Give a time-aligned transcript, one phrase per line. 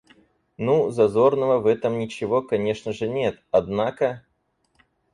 [0.57, 4.25] Ну, зазорного в этом ничего конечно же нет, однако...